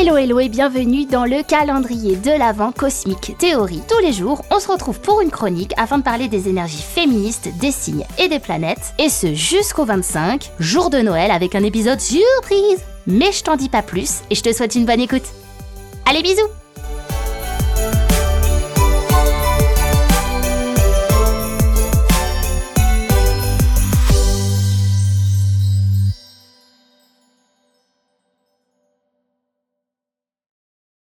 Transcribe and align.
Hello 0.00 0.16
hello 0.16 0.38
et 0.38 0.48
bienvenue 0.48 1.06
dans 1.06 1.24
le 1.24 1.42
calendrier 1.42 2.14
de 2.14 2.30
l'Avent 2.30 2.70
Cosmique 2.70 3.34
Théorie. 3.36 3.82
Tous 3.88 3.98
les 3.98 4.12
jours, 4.12 4.44
on 4.52 4.60
se 4.60 4.70
retrouve 4.70 5.00
pour 5.00 5.20
une 5.22 5.32
chronique 5.32 5.72
afin 5.76 5.98
de 5.98 6.04
parler 6.04 6.28
des 6.28 6.48
énergies 6.48 6.84
féministes, 6.84 7.48
des 7.58 7.72
signes 7.72 8.06
et 8.16 8.28
des 8.28 8.38
planètes, 8.38 8.94
et 9.00 9.08
ce 9.08 9.34
jusqu'au 9.34 9.84
25, 9.84 10.52
jour 10.60 10.90
de 10.90 10.98
Noël 10.98 11.32
avec 11.32 11.56
un 11.56 11.64
épisode 11.64 11.98
surprise. 11.98 12.78
Mais 13.08 13.32
je 13.32 13.42
t'en 13.42 13.56
dis 13.56 13.68
pas 13.68 13.82
plus 13.82 14.20
et 14.30 14.36
je 14.36 14.42
te 14.42 14.52
souhaite 14.52 14.76
une 14.76 14.86
bonne 14.86 15.00
écoute. 15.00 15.26
Allez 16.08 16.22
bisous 16.22 16.46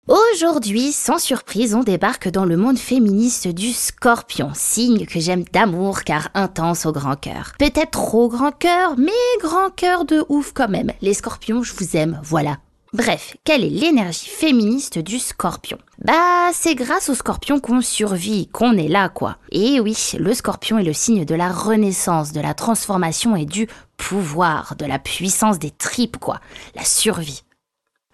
Aujourd'hui, 0.10 0.92
sans 0.92 1.20
surprise, 1.20 1.76
on 1.76 1.84
débarque 1.84 2.30
dans 2.30 2.46
le 2.46 2.58
monde 2.58 2.80
féministe 2.80 3.48
du 3.48 3.72
scorpion, 3.72 4.50
signe 4.56 5.06
que 5.06 5.20
j'aime 5.20 5.44
d'amour 5.54 6.04
car 6.04 6.30
intense 6.34 6.88
au 6.88 6.92
grand 6.92 7.16
cœur. 7.16 7.52
Peut-être 7.60 7.92
trop 7.92 8.28
grand 8.28 8.52
cœur, 8.52 8.96
mais 8.98 9.12
grand 9.40 9.70
cœur 9.70 10.06
de 10.06 10.26
ouf 10.28 10.52
quand 10.52 10.68
même. 10.68 10.92
Les 11.04 11.14
scorpions, 11.14 11.62
je 11.62 11.76
vous 11.76 11.96
aime, 11.96 12.20
voilà. 12.24 12.58
Bref, 12.92 13.38
quelle 13.44 13.64
est 13.64 13.70
l'énergie 13.70 14.30
féministe 14.30 14.98
du 14.98 15.20
scorpion? 15.20 15.78
Bah, 16.04 16.50
c'est 16.54 16.74
grâce 16.74 17.10
au 17.10 17.14
scorpion 17.14 17.60
qu'on 17.60 17.82
survit, 17.82 18.48
qu'on 18.48 18.78
est 18.78 18.88
là, 18.88 19.10
quoi. 19.10 19.38
Et 19.52 19.80
oui, 19.80 19.96
le 20.18 20.34
scorpion 20.34 20.80
est 20.80 20.84
le 20.84 20.94
signe 20.94 21.24
de 21.24 21.36
la 21.36 21.52
renaissance, 21.52 22.34
de 22.34 22.42
la 22.42 22.56
transformation 22.56 23.36
et 23.36 23.46
du 23.46 23.68
pouvoir, 23.96 24.76
de 24.76 24.86
la 24.86 24.98
puissance 24.98 25.60
des 25.60 25.70
tripes, 25.70 26.18
quoi. 26.18 26.40
La 26.74 26.84
survie. 26.84 27.44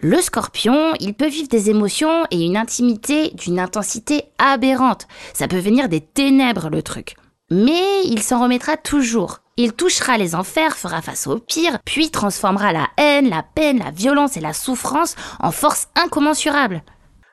Le 0.07 0.21
scorpion, 0.21 0.93
il 0.99 1.15
peut 1.15 1.29
vivre 1.29 1.47
des 1.47 1.71
émotions 1.71 2.27
et 2.29 2.45
une 2.45 2.57
intimité 2.57 3.31
d'une 3.31 3.59
intensité 3.59 4.25
aberrante. 4.37 5.07
Ça 5.33 5.47
peut 5.47 5.57
venir 5.57 5.89
des 5.89 5.99
ténèbres, 5.99 6.69
le 6.69 6.83
truc. 6.83 7.15
Mais 7.49 8.03
il 8.05 8.21
s'en 8.21 8.39
remettra 8.39 8.77
toujours. 8.77 9.39
Il 9.57 9.73
touchera 9.73 10.19
les 10.19 10.35
enfers, 10.35 10.77
fera 10.77 11.01
face 11.01 11.25
au 11.25 11.39
pire, 11.39 11.79
puis 11.85 12.11
transformera 12.11 12.71
la 12.71 12.87
haine, 12.97 13.29
la 13.29 13.41
peine, 13.41 13.79
la 13.79 13.89
violence 13.89 14.37
et 14.37 14.41
la 14.41 14.53
souffrance 14.53 15.15
en 15.39 15.49
force 15.49 15.87
incommensurable. 15.95 16.83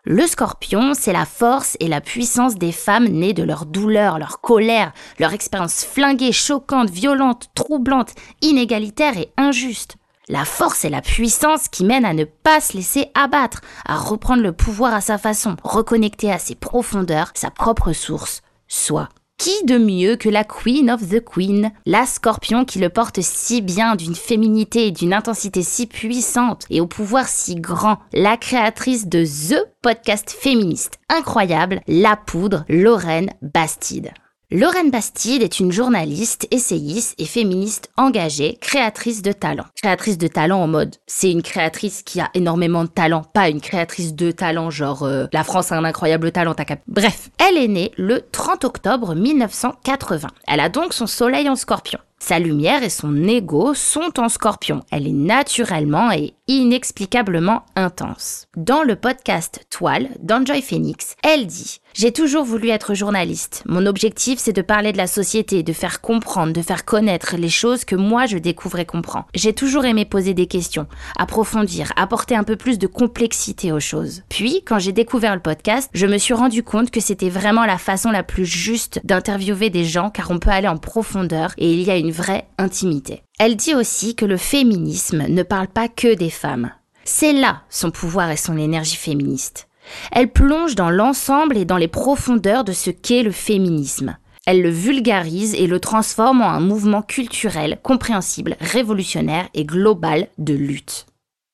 Le 0.05 0.27
scorpion, 0.27 0.95
c'est 0.95 1.13
la 1.13 1.27
force 1.27 1.77
et 1.79 1.89
la 1.89 2.01
puissance 2.01 2.55
des 2.55 2.73
femmes 2.73 3.09
nées 3.09 3.35
de 3.35 3.43
leur 3.43 3.67
douleur, 3.67 4.19
leur 4.19 4.41
colère, 4.41 4.95
leur 5.19 5.35
expérience 5.35 5.85
flinguée, 5.85 6.33
choquante, 6.33 6.89
violente, 6.89 7.51
troublante, 7.55 8.15
inégalitaire 8.41 9.19
et 9.19 9.31
injuste. 9.37 9.97
La 10.29 10.45
force 10.45 10.85
et 10.85 10.89
la 10.89 11.03
puissance 11.03 11.69
qui 11.69 11.85
mènent 11.85 12.05
à 12.05 12.15
ne 12.15 12.25
pas 12.25 12.61
se 12.61 12.77
laisser 12.77 13.07
abattre, 13.15 13.61
à 13.85 13.97
reprendre 13.97 14.43
le 14.43 14.53
pouvoir 14.53 14.95
à 14.95 15.01
sa 15.01 15.19
façon, 15.19 15.57
reconnecter 15.65 16.31
à 16.31 16.39
ses 16.39 16.55
profondeurs, 16.55 17.33
sa 17.35 17.51
propre 17.51 17.93
source, 17.93 18.43
soi. 18.69 19.09
Qui 19.37 19.65
de 19.65 19.77
mieux 19.77 20.15
que 20.15 20.29
la 20.29 20.45
Queen 20.45 20.89
of 20.89 21.09
the 21.09 21.21
Queen, 21.25 21.73
la 21.85 22.07
scorpion 22.07 22.65
qui 22.65 22.79
le 22.79 22.89
porte 22.89 23.21
si 23.21 23.61
bien 23.61 23.97
d'une 23.97 24.15
féminité 24.15 24.87
et 24.87 24.93
d'une 24.93 25.13
intensité 25.13 25.65
si 25.65 25.89
puissante 25.89 26.67
et 26.71 26.81
au 26.81 26.87
pouvoir 26.87 27.27
si 27.27 27.57
grand, 27.57 27.99
la 28.13 28.37
créatrice 28.37 29.09
de 29.09 29.25
The 29.25 29.67
Podcast 29.83 30.31
féministe 30.31 31.01
incroyable, 31.09 31.81
La 31.89 32.15
Poudre, 32.15 32.65
Lorraine 32.69 33.31
Bastide. 33.43 34.13
Lorraine 34.55 34.91
Bastide 34.91 35.43
est 35.43 35.61
une 35.61 35.73
journaliste, 35.73 36.47
essayiste 36.51 37.15
et 37.17 37.25
féministe 37.25 37.89
engagée, 37.97 38.59
créatrice 38.61 39.23
de 39.23 39.33
talent. 39.33 39.65
Créatrice 39.81 40.19
de 40.19 40.27
talent 40.27 40.61
en 40.61 40.67
mode, 40.67 40.97
c'est 41.07 41.31
une 41.31 41.41
créatrice 41.41 42.03
qui 42.03 42.21
a 42.21 42.29
énormément 42.35 42.85
de 42.85 42.91
talent, 42.91 43.23
pas 43.23 43.49
une 43.49 43.63
créatrice 43.63 44.15
de 44.15 44.31
talent 44.31 44.69
genre 44.69 45.05
euh, 45.05 45.25
la 45.33 45.43
France 45.43 45.73
a 45.73 45.79
un 45.79 45.85
incroyable 45.85 46.33
talent, 46.33 46.53
t'as 46.53 46.67
cap. 46.67 46.81
Bref, 46.87 47.31
elle 47.39 47.57
est 47.57 47.67
née 47.67 47.93
le 47.97 48.21
30 48.31 48.67
octobre 48.67 49.15
1980. 49.15 50.29
Elle 50.47 50.61
a 50.61 50.69
donc 50.69 50.93
son 50.93 51.07
soleil 51.07 51.49
en 51.49 51.57
scorpion. 51.57 52.01
Sa 52.19 52.39
lumière 52.39 52.85
et 52.85 52.91
son 52.91 53.27
ego 53.27 53.73
sont 53.75 54.21
en 54.21 54.29
scorpion. 54.29 54.83
Elle 54.93 55.09
est 55.09 55.13
naturellement 55.13 56.13
et 56.13 56.35
inexplicablement 56.47 57.65
intense. 57.75 58.47
Dans 58.57 58.85
le 58.85 58.95
podcast 58.97 59.67
Toile 59.71 60.11
d'Enjoy 60.21 60.63
Phoenix, 60.63 61.17
elle 61.25 61.47
dit 61.47 61.81
J'ai 61.95 62.11
toujours 62.11 62.45
voulu 62.45 62.71
être 62.71 62.95
journaliste. 62.95 63.63
Mon 63.67 63.85
objectif, 63.85 64.39
c'est 64.39 64.55
de 64.55 64.63
parler 64.63 64.93
de 64.93 64.97
la 64.97 65.07
société, 65.07 65.63
de 65.63 65.73
faire 65.73 66.01
comprendre, 66.01 66.53
de 66.53 66.63
faire 66.63 66.87
connaître 66.87 67.37
les 67.37 67.51
choses 67.51 67.85
que 67.85 67.97
moi 67.97 68.27
je 68.27 68.39
découvre 68.39 68.79
et 68.79 68.87
comprends. 68.87 69.27
J'ai 69.35 69.53
toujours 69.53 69.85
aimé 69.85 70.07
poser 70.07 70.33
des 70.33 70.47
questions, 70.47 70.87
approfondir, 71.19 71.93
apporter 71.97 72.35
un 72.35 72.45
peu 72.45 72.57
plus 72.57 72.79
de 72.79 72.87
complexité 72.87 73.73
aux 73.73 73.81
choses. 73.81 74.23
Puis, 74.31 74.63
quand 74.65 74.79
j'ai 74.79 74.93
découvert 74.93 75.35
le 75.35 75.43
podcast, 75.43 75.91
je 75.93 76.07
me 76.07 76.19
suis 76.19 76.35
rendu 76.35 76.63
compte 76.63 76.91
que 76.91 77.01
c'était 77.01 77.29
vraiment 77.29 77.67
la 77.67 77.79
façon 77.79 78.11
la 78.11 78.23
plus 78.23 78.47
juste 78.47 79.01
d'interviewer 79.05 79.69
des 79.69 79.85
gens 79.85 80.11
car 80.11 80.31
on 80.31 80.39
peut 80.39 80.51
aller 80.51 80.69
en 80.69 80.79
profondeur 80.79 81.53
et 81.59 81.73
il 81.73 81.83
y 81.83 81.91
a 81.91 81.97
une 81.97 82.11
vraie 82.11 82.47
intimité. 82.57 83.23
Elle 83.39 83.57
dit 83.57 83.75
aussi 83.75 84.15
que 84.15 84.25
le 84.25 84.37
féminisme 84.39 85.27
ne 85.29 85.43
parle 85.43 85.69
pas 85.69 85.89
que 85.89 86.15
des 86.15 86.31
femmes. 86.31 86.71
C'est 87.05 87.33
là 87.33 87.63
son 87.69 87.91
pouvoir 87.91 88.31
et 88.31 88.37
son 88.37 88.57
énergie 88.57 88.97
féministe. 88.97 89.69
Elle 90.11 90.31
plonge 90.31 90.75
dans 90.75 90.91
l'ensemble 90.91 91.57
et 91.57 91.65
dans 91.65 91.77
les 91.77 91.89
profondeurs 91.89 92.65
de 92.65 92.73
ce 92.73 92.91
qu'est 92.91 93.23
le 93.23 93.33
féminisme. 93.33 94.17
Elle 94.47 94.63
le 94.63 94.71
vulgarise 94.71 95.55
et 95.55 95.67
le 95.67 95.79
transforme 95.79 96.43
en 96.43 96.51
un 96.51 96.61
mouvement 96.61 97.03
culturel, 97.03 97.79
compréhensible, 97.83 98.57
révolutionnaire 98.61 99.49
et 99.55 99.65
global 99.65 100.29
de 100.39 100.55
lutte. 100.55 101.07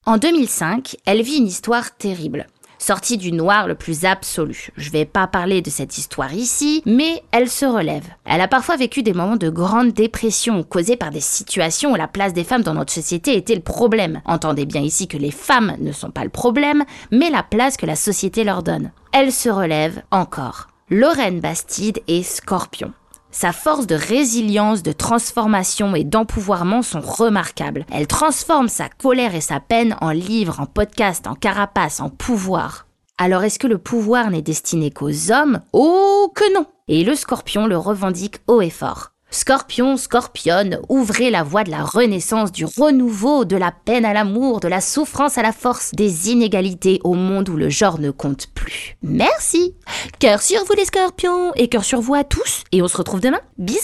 En 0.06 0.16
2005, 0.16 0.97
elle 1.04 1.22
vit 1.22 1.37
une 1.37 1.47
histoire 1.47 1.97
terrible 1.97 2.47
sortie 2.78 3.16
du 3.19 3.33
noir 3.33 3.66
le 3.66 3.75
plus 3.75 4.05
absolu. 4.05 4.71
Je 4.77 4.91
vais 4.91 5.05
pas 5.05 5.27
parler 5.27 5.62
de 5.62 5.71
cette 5.71 5.99
histoire 5.99 6.33
ici, 6.33 6.83
mais 6.87 7.22
elle 7.33 7.49
se 7.49 7.66
relève. 7.66 8.05
Elle 8.25 8.41
a 8.41 8.49
parfois 8.49 8.77
vécu 8.77 9.03
des 9.03 9.12
moments 9.12 9.37
de 9.37 9.50
grande 9.50 9.93
dépression 9.93 10.62
causés 10.62 10.97
par 10.97 11.11
des 11.11 11.21
situations 11.21 11.93
où 11.93 11.97
la 11.97 12.09
place 12.09 12.33
des 12.33 12.44
femmes 12.44 12.62
dans 12.62 12.75
notre 12.75 12.93
société 12.93 13.37
était 13.37 13.55
le 13.55 13.61
problème. 13.61 14.21
Entendez 14.25 14.66
bien 14.66 14.83
ici 14.83 15.09
que 15.09 15.16
les 15.16 15.31
femmes 15.31 15.77
ne 15.81 15.93
sont 15.93 16.11
pas 16.11 16.25
le 16.25 16.31
problème, 16.31 16.84
mais 17.11 17.31
la 17.31 17.43
place 17.43 17.77
que 17.77 17.87
la 17.87 17.97
société 17.97 18.44
leur 18.44 18.62
donne. 18.62 18.91
Elle 19.12 19.33
se 19.33 19.49
relève 19.49 20.03
encore. 20.10 20.69
Lorraine 20.91 21.41
Bastide 21.41 22.00
est 22.09 22.22
scorpion. 22.22 22.93
Sa 23.31 23.53
force 23.53 23.87
de 23.87 23.94
résilience, 23.94 24.83
de 24.83 24.93
transformation 24.93 25.94
et 25.94 26.05
d'empouvoirment 26.05 26.83
sont 26.83 27.00
remarquables. 27.00 27.84
Elle 27.93 28.06
transforme 28.06 28.69
sa 28.69 28.89
colère 28.89 29.34
et 29.34 29.41
sa 29.41 29.61
peine 29.61 29.97
en 30.00 30.11
livre, 30.11 30.61
en 30.61 30.66
podcast, 30.66 31.27
en 31.27 31.34
carapace, 31.34 32.00
en 32.00 32.09
pouvoir. 32.09 32.87
Alors 33.19 33.44
est-ce 33.44 33.59
que 33.59 33.66
le 33.66 33.78
pouvoir 33.78 34.31
n'est 34.31 34.43
destiné 34.43 34.91
qu'aux 34.91 35.31
hommes? 35.31 35.61
Oh 35.72 36.33
que 36.34 36.55
non 36.55 36.66
Et 36.89 37.05
le 37.05 37.15
scorpion 37.15 37.66
le 37.66 37.77
revendique 37.77 38.39
haut 38.47 38.62
et 38.62 38.71
fort. 38.71 39.12
Scorpion, 39.31 39.99
scorpionne, 39.99 40.81
ouvrez 40.89 41.31
la 41.31 41.43
voie 41.43 41.62
de 41.62 41.71
la 41.71 41.84
renaissance, 41.84 42.50
du 42.50 42.65
renouveau, 42.65 43.44
de 43.44 43.56
la 43.56 43.72
peine 43.72 44.06
à 44.06 44.15
l'amour, 44.15 44.61
de 44.61 44.69
la 44.69 44.81
souffrance 44.81 45.37
à 45.37 45.43
la 45.43 45.53
force, 45.53 45.93
des 45.94 46.31
inégalités 46.31 46.99
au 47.05 47.12
monde 47.12 47.49
où 47.50 47.56
le 47.56 47.69
genre 47.69 48.00
ne 48.00 48.11
compte 48.11 48.47
plus. 48.55 48.97
Merci 49.03 49.75
Cœur 50.19 50.41
sur 50.41 50.65
vous 50.65 50.72
les 50.75 50.87
scorpions 50.87 51.53
et 51.56 51.69
cœur 51.69 51.84
sur 51.84 52.00
vous 52.00 52.15
à 52.15 52.25
tous 52.25 52.65
et 52.72 52.81
on 52.81 52.89
se 52.89 52.97
retrouve 52.97 53.21
demain. 53.21 53.41
Bisous 53.59 53.81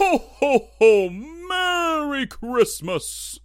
Ho 0.00 0.22
ho 0.40 0.62
ho! 0.80 1.10
Merry 1.48 2.28
Christmas! 2.28 3.36